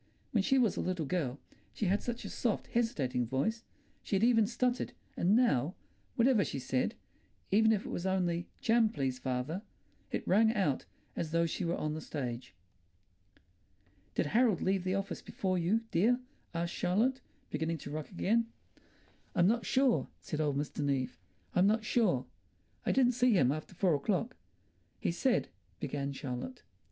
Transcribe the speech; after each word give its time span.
When 0.31 0.41
she 0.41 0.57
was 0.57 0.75
a 0.77 0.81
little 0.81 1.05
girl 1.05 1.37
she 1.75 1.85
had 1.85 2.01
such 2.01 2.25
a 2.25 2.29
soft, 2.31 2.65
hesitating 2.65 3.27
voice; 3.27 3.63
she 4.01 4.15
had 4.15 4.23
even 4.23 4.47
stuttered, 4.47 4.93
and 5.15 5.35
now, 5.35 5.75
whatever 6.15 6.43
she 6.43 6.57
said—even 6.57 7.71
if 7.71 7.85
it 7.85 7.89
was 7.91 8.07
only 8.07 8.47
"Jam, 8.61 8.89
please, 8.89 9.19
father"—it 9.19 10.27
rang 10.27 10.55
out 10.55 10.85
as 11.15 11.29
though 11.29 11.45
she 11.45 11.63
were 11.63 11.75
on 11.75 11.93
the 11.93 12.01
stage. 12.01 12.55
"Did 14.15 14.25
Harold 14.25 14.59
leave 14.59 14.83
the 14.85 14.95
office 14.95 15.21
before 15.21 15.59
you, 15.59 15.81
dear?" 15.91 16.19
asked 16.51 16.73
Charlotte, 16.73 17.21
beginning 17.51 17.77
to 17.77 17.91
rock 17.91 18.09
again. 18.09 18.47
"I'm 19.35 19.45
not 19.45 19.67
sure," 19.67 20.07
said 20.19 20.41
Old 20.41 20.57
Mr. 20.57 20.79
Neave. 20.83 21.15
"I'm 21.53 21.67
not 21.67 21.85
sure. 21.85 22.25
I 22.87 22.91
didn't 22.91 23.11
see 23.11 23.33
him 23.33 23.51
after 23.51 23.75
four 23.75 23.93
o'clock." 23.93 24.35
"He 24.99 25.11
said—" 25.11 25.49
began 25.79 26.11
Charlotte. 26.11 26.63